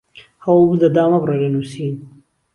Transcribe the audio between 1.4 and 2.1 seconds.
لە نووسین